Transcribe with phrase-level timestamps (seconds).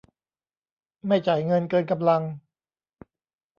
[1.07, 2.21] ไม่จ่ายเงินเกินกำลัง